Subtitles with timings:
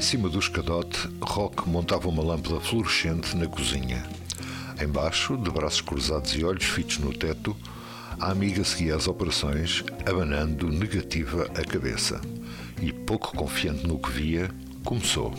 [0.00, 4.02] cima do escadote, Rock montava uma lâmpada fluorescente na cozinha.
[4.82, 7.56] Embaixo, de braços cruzados e olhos fitos no teto,
[8.18, 12.20] a amiga seguia as operações, abanando negativa a cabeça.
[12.80, 14.50] E pouco confiante no que via,
[14.84, 15.34] começou.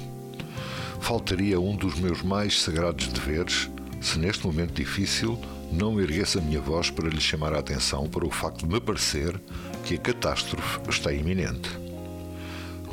[1.00, 3.70] Faltaria um dos meus mais sagrados deveres
[4.00, 5.40] se neste momento difícil
[5.72, 8.80] não erguesse a minha voz para lhe chamar a atenção para o facto de me
[8.80, 9.40] parecer
[9.86, 11.70] que a catástrofe está iminente.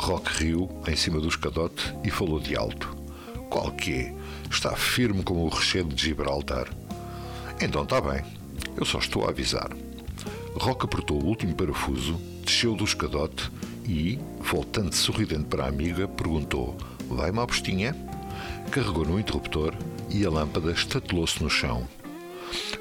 [0.08, 2.96] Rock riu em cima do escadote e falou de alto.
[3.50, 4.14] Qual que é?
[4.50, 6.66] Está firme como o rechedo de Gibraltar.
[7.60, 8.24] Então está bem,
[8.78, 9.70] eu só estou a avisar.
[10.54, 13.52] Rock apertou o último parafuso, desceu do escadote
[13.84, 16.74] e, voltando sorridente para a amiga, perguntou:
[17.10, 17.94] Vai uma postinha?
[18.70, 19.74] Carregou no interruptor
[20.08, 21.86] e a lâmpada estatelou-se no chão.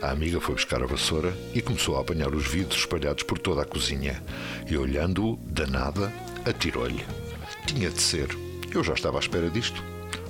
[0.01, 3.63] A amiga foi buscar a vassoura e começou a apanhar os vidros espalhados por toda
[3.63, 4.23] a cozinha.
[4.65, 6.13] E olhando-o, danada,
[6.45, 7.26] atirou-lhe.
[7.67, 8.29] Tinha de ser.
[8.73, 9.83] Eu já estava à espera disto.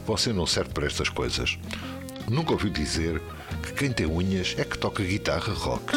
[0.05, 1.57] Você não serve para estas coisas.
[2.27, 3.21] Nunca ouviu dizer
[3.63, 5.93] que quem tem unhas é que toca guitarra rock.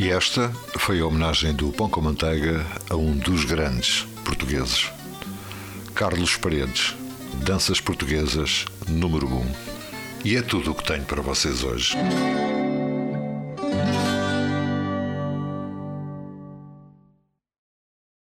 [0.00, 0.48] E esta
[0.78, 4.90] foi a homenagem do Pão com Manteiga a um dos grandes portugueses.
[5.94, 6.96] Carlos Paredes,
[7.44, 9.36] Danças Portuguesas, número 1.
[9.36, 9.52] Um.
[10.24, 11.98] E é tudo o que tenho para vocês hoje.